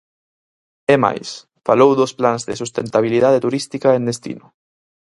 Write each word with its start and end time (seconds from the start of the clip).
É 0.93 0.97
máis, 1.05 1.29
falou 1.67 1.91
dos 1.99 2.11
plans 2.19 2.43
de 2.49 2.53
sustentabilidade 2.61 3.43
turística 3.45 3.89
en 3.97 4.03
destino. 4.09 4.45